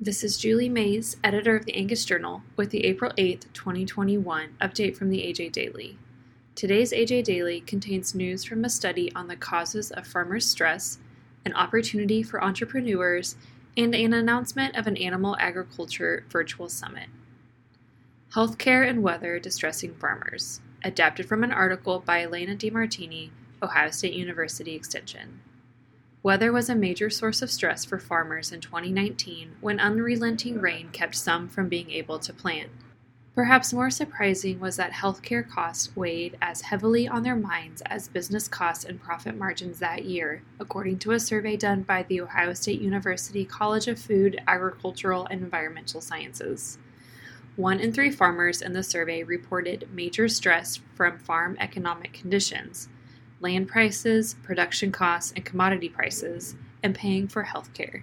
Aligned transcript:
This 0.00 0.22
is 0.22 0.38
Julie 0.38 0.68
Mays, 0.68 1.16
editor 1.24 1.56
of 1.56 1.64
the 1.64 1.74
Angus 1.74 2.04
Journal, 2.04 2.44
with 2.54 2.70
the 2.70 2.84
April 2.84 3.10
8, 3.16 3.46
2021 3.52 4.50
update 4.60 4.96
from 4.96 5.10
the 5.10 5.22
AJ 5.22 5.50
Daily. 5.50 5.98
Today's 6.54 6.92
AJ 6.92 7.24
Daily 7.24 7.62
contains 7.62 8.14
news 8.14 8.44
from 8.44 8.64
a 8.64 8.70
study 8.70 9.12
on 9.16 9.26
the 9.26 9.34
causes 9.34 9.90
of 9.90 10.06
farmers' 10.06 10.46
stress, 10.46 11.00
an 11.44 11.52
opportunity 11.54 12.22
for 12.22 12.44
entrepreneurs, 12.44 13.34
and 13.76 13.92
an 13.92 14.12
announcement 14.12 14.76
of 14.76 14.86
an 14.86 14.96
animal 14.98 15.36
agriculture 15.40 16.24
virtual 16.30 16.68
summit. 16.68 17.08
Healthcare 18.34 18.88
and 18.88 19.02
Weather 19.02 19.40
Distressing 19.40 19.96
Farmers, 19.96 20.60
adapted 20.84 21.26
from 21.26 21.42
an 21.42 21.50
article 21.50 21.98
by 21.98 22.22
Elena 22.22 22.54
DiMartini, 22.54 23.30
Ohio 23.60 23.90
State 23.90 24.12
University 24.12 24.76
Extension. 24.76 25.40
Weather 26.22 26.52
was 26.52 26.68
a 26.68 26.74
major 26.74 27.10
source 27.10 27.42
of 27.42 27.50
stress 27.50 27.84
for 27.84 27.98
farmers 27.98 28.50
in 28.50 28.60
2019 28.60 29.56
when 29.60 29.78
unrelenting 29.78 30.60
rain 30.60 30.88
kept 30.90 31.14
some 31.14 31.48
from 31.48 31.68
being 31.68 31.90
able 31.90 32.18
to 32.18 32.32
plant. 32.32 32.70
Perhaps 33.36 33.72
more 33.72 33.88
surprising 33.88 34.58
was 34.58 34.74
that 34.76 34.90
healthcare 34.90 35.48
costs 35.48 35.94
weighed 35.94 36.36
as 36.42 36.62
heavily 36.62 37.06
on 37.06 37.22
their 37.22 37.36
minds 37.36 37.82
as 37.86 38.08
business 38.08 38.48
costs 38.48 38.84
and 38.84 39.00
profit 39.00 39.36
margins 39.36 39.78
that 39.78 40.04
year, 40.04 40.42
according 40.58 40.98
to 40.98 41.12
a 41.12 41.20
survey 41.20 41.56
done 41.56 41.82
by 41.82 42.02
the 42.02 42.20
Ohio 42.20 42.52
State 42.52 42.80
University 42.80 43.44
College 43.44 43.86
of 43.86 43.96
Food, 43.96 44.40
Agricultural, 44.48 45.24
and 45.30 45.40
Environmental 45.40 46.00
Sciences. 46.00 46.78
One 47.54 47.78
in 47.78 47.92
three 47.92 48.10
farmers 48.10 48.60
in 48.60 48.72
the 48.72 48.82
survey 48.82 49.22
reported 49.22 49.88
major 49.92 50.28
stress 50.28 50.80
from 50.96 51.18
farm 51.18 51.56
economic 51.60 52.12
conditions, 52.12 52.88
land 53.40 53.68
prices, 53.68 54.34
production 54.42 54.90
costs, 54.90 55.32
and 55.36 55.44
commodity 55.44 55.88
prices, 55.88 56.56
and 56.82 56.92
paying 56.94 57.28
for 57.28 57.44
health 57.44 57.72
care. 57.74 58.02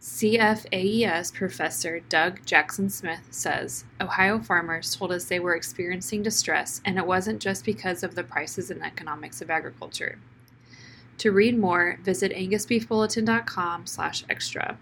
CFAES 0.00 1.32
professor 1.32 2.00
Doug 2.08 2.44
Jackson 2.44 2.90
Smith 2.90 3.28
says 3.30 3.84
Ohio 4.00 4.40
farmers 4.40 4.96
told 4.96 5.12
us 5.12 5.26
they 5.26 5.38
were 5.38 5.54
experiencing 5.54 6.24
distress, 6.24 6.80
and 6.84 6.98
it 6.98 7.06
wasn't 7.06 7.40
just 7.40 7.64
because 7.64 8.02
of 8.02 8.16
the 8.16 8.24
prices 8.24 8.68
and 8.70 8.82
economics 8.82 9.40
of 9.40 9.48
agriculture. 9.48 10.18
To 11.18 11.30
read 11.30 11.56
more, 11.56 12.00
visit 12.02 12.32
angusbeefbulletin.com/extra. 12.32 14.76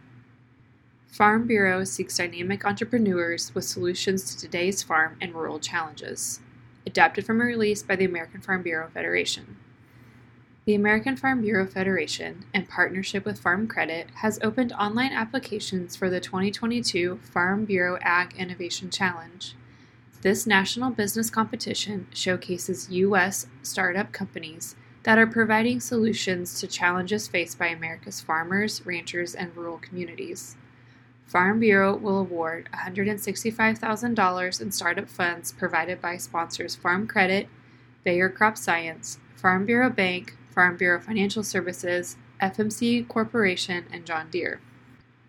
Farm 1.06 1.47
Bureau 1.47 1.84
seeks 1.84 2.17
dynamic 2.17 2.64
entrepreneurs 2.64 3.55
with 3.55 3.64
solutions 3.64 4.24
to 4.24 4.39
today's 4.41 4.83
farm 4.83 5.19
and 5.20 5.34
rural 5.34 5.58
challenges 5.58 6.41
adapted 6.91 7.24
from 7.24 7.41
a 7.41 7.44
release 7.44 7.84
by 7.84 7.94
the 7.94 8.05
American 8.05 8.41
Farm 8.41 8.64
Bureau 8.64 8.88
Federation. 8.92 9.56
The 10.64 10.74
American 10.74 11.16
Farm 11.16 11.41
Bureau 11.41 11.64
Federation, 11.64 12.46
in 12.52 12.66
partnership 12.66 13.24
with 13.24 13.38
Farm 13.38 13.69
Credit, 13.69 14.08
has 14.16 14.41
opened 14.42 14.72
online 14.72 15.12
applications 15.12 15.94
for 15.94 16.11
the 16.11 16.18
2022 16.18 17.20
Farm 17.22 17.64
Bureau 17.64 17.96
Ag 18.02 18.34
Innovation 18.36 18.91
Challenge. 18.91 19.55
This 20.22 20.48
national 20.48 20.91
business 20.91 21.30
competition 21.30 22.08
showcases 22.12 22.91
U.S. 22.91 23.46
startup 23.62 24.11
companies 24.11 24.74
that 25.05 25.16
are 25.16 25.28
providing 25.28 25.78
solutions 25.78 26.58
to 26.58 26.66
challenges 26.66 27.28
faced 27.28 27.56
by 27.56 27.68
America's 27.68 28.20
farmers, 28.20 28.84
ranchers, 28.84 29.36
and 29.36 29.56
rural 29.56 29.78
communities. 29.78 30.56
Farm 31.31 31.61
Bureau 31.61 31.95
will 31.95 32.19
award 32.19 32.69
$165,000 32.75 34.61
in 34.61 34.73
startup 34.73 35.09
funds 35.09 35.53
provided 35.53 36.00
by 36.00 36.17
sponsors 36.17 36.75
Farm 36.75 37.06
Credit, 37.06 37.48
Bayer 38.03 38.28
Crop 38.28 38.59
Science, 38.59 39.20
Farm 39.36 39.64
Bureau 39.64 39.91
Bank, 39.91 40.36
Farm 40.53 40.77
Bureau 40.77 40.98
Financial 40.98 41.45
Services, 41.45 42.17
FMC 42.42 43.06
Corporation, 43.06 43.84
and 43.92 44.05
John 44.05 44.28
Deere. 44.28 44.58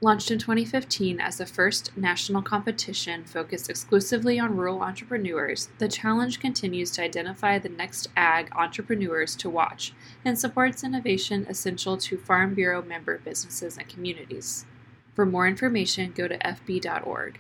Launched 0.01 0.31
in 0.31 0.39
2015 0.39 1.21
as 1.21 1.37
the 1.37 1.45
first 1.45 1.95
national 1.95 2.41
competition 2.41 3.23
focused 3.23 3.69
exclusively 3.69 4.39
on 4.39 4.57
rural 4.57 4.81
entrepreneurs, 4.81 5.69
the 5.77 5.87
challenge 5.87 6.39
continues 6.39 6.89
to 6.89 7.03
identify 7.03 7.59
the 7.59 7.69
next 7.69 8.07
ag 8.17 8.49
entrepreneurs 8.55 9.35
to 9.35 9.51
watch 9.51 9.93
and 10.25 10.39
supports 10.39 10.83
innovation 10.83 11.45
essential 11.47 11.95
to 11.95 12.17
Farm 12.17 12.55
Bureau 12.55 12.81
member 12.81 13.19
businesses 13.19 13.77
and 13.77 13.87
communities. 13.87 14.65
For 15.13 15.25
more 15.25 15.47
information, 15.47 16.13
go 16.15 16.27
to 16.27 16.37
fb.org. 16.37 17.39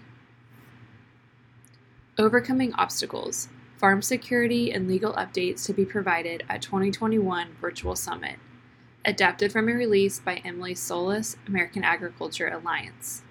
Overcoming 2.17 2.73
Obstacles 2.73 3.47
Farm 3.77 4.01
Security 4.01 4.71
and 4.71 4.87
Legal 4.87 5.13
Updates 5.13 5.65
to 5.65 5.73
be 5.73 5.85
provided 5.85 6.43
at 6.49 6.61
2021 6.61 7.55
Virtual 7.59 7.95
Summit. 7.95 8.35
Adapted 9.05 9.51
from 9.51 9.69
a 9.69 9.73
release 9.73 10.19
by 10.19 10.41
Emily 10.45 10.75
Solis, 10.75 11.37
American 11.47 11.83
Agriculture 11.83 12.49
Alliance. 12.49 13.23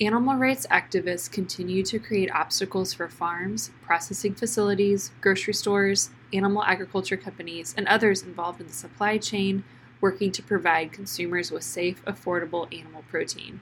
Animal 0.00 0.36
rights 0.36 0.66
activists 0.70 1.30
continue 1.30 1.84
to 1.84 1.98
create 1.98 2.30
obstacles 2.32 2.92
for 2.92 3.08
farms, 3.08 3.70
processing 3.82 4.34
facilities, 4.34 5.12
grocery 5.20 5.54
stores, 5.54 6.10
animal 6.32 6.64
agriculture 6.64 7.16
companies, 7.16 7.74
and 7.76 7.86
others 7.86 8.22
involved 8.22 8.60
in 8.60 8.66
the 8.66 8.72
supply 8.72 9.18
chain 9.18 9.62
working 10.00 10.32
to 10.32 10.42
provide 10.42 10.92
consumers 10.92 11.50
with 11.50 11.62
safe, 11.62 12.04
affordable 12.04 12.72
animal 12.76 13.04
protein. 13.10 13.60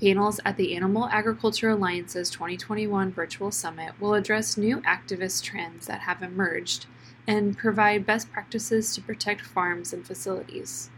Panels 0.00 0.38
at 0.44 0.56
the 0.56 0.76
Animal 0.76 1.08
Agriculture 1.08 1.70
Alliance's 1.70 2.30
2021 2.30 3.10
Virtual 3.10 3.50
Summit 3.50 4.00
will 4.00 4.14
address 4.14 4.56
new 4.56 4.80
activist 4.82 5.42
trends 5.42 5.86
that 5.86 6.02
have 6.02 6.22
emerged 6.22 6.86
and 7.26 7.58
provide 7.58 8.06
best 8.06 8.30
practices 8.30 8.94
to 8.94 9.02
protect 9.02 9.40
farms 9.40 9.92
and 9.92 10.06
facilities. 10.06 10.90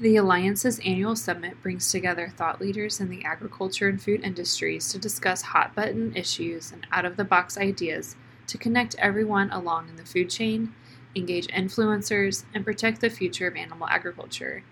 The 0.00 0.16
Alliance's 0.16 0.80
annual 0.80 1.14
summit 1.14 1.62
brings 1.62 1.92
together 1.92 2.32
thought 2.34 2.60
leaders 2.60 3.00
in 3.00 3.08
the 3.08 3.24
agriculture 3.24 3.88
and 3.88 4.02
food 4.02 4.22
industries 4.24 4.90
to 4.92 4.98
discuss 4.98 5.42
hot 5.42 5.74
button 5.74 6.16
issues 6.16 6.72
and 6.72 6.86
out 6.90 7.04
of 7.04 7.16
the 7.16 7.24
box 7.24 7.56
ideas 7.56 8.16
to 8.46 8.58
connect 8.58 8.96
everyone 8.98 9.50
along 9.50 9.88
in 9.88 9.96
the 9.96 10.04
food 10.04 10.30
chain 10.30 10.74
engage 11.14 11.46
influencers, 11.48 12.44
and 12.54 12.64
protect 12.64 13.00
the 13.00 13.10
future 13.10 13.46
of 13.46 13.56
animal 13.56 13.86
agriculture. 13.88 14.62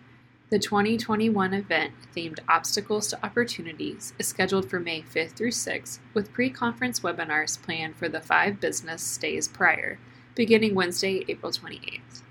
The 0.50 0.58
2021 0.58 1.52
event, 1.52 1.92
themed 2.16 2.38
Obstacles 2.48 3.08
to 3.08 3.22
Opportunities, 3.24 4.14
is 4.18 4.28
scheduled 4.28 4.70
for 4.70 4.80
May 4.80 5.02
5th 5.02 5.32
through 5.32 5.50
6th, 5.50 5.98
with 6.14 6.32
pre 6.32 6.48
conference 6.48 7.00
webinars 7.00 7.62
planned 7.62 7.96
for 7.96 8.08
the 8.08 8.22
five 8.22 8.58
business 8.58 9.18
days 9.18 9.46
prior, 9.46 9.98
beginning 10.34 10.74
Wednesday, 10.74 11.22
April 11.28 11.52
28th. 11.52 12.22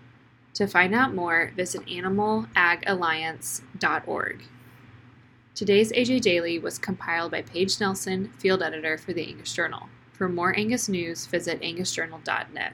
To 0.55 0.65
find 0.65 0.95
out 0.95 1.13
more, 1.13 1.51
visit 1.55 1.85
animalagalliance.org. 1.85 4.43
Today's 5.53 5.91
AJ 5.91 6.21
Daily 6.21 6.57
was 6.57 6.79
compiled 6.79 7.29
by 7.31 7.43
Paige 7.43 7.79
Nelson, 7.79 8.31
field 8.39 8.63
editor 8.63 8.97
for 8.97 9.13
the 9.13 9.27
Angus 9.27 9.53
Journal. 9.53 9.89
For 10.13 10.27
more 10.27 10.57
Angus 10.57 10.89
news, 10.89 11.27
visit 11.27 11.61
angusjournal.net. 11.61 12.73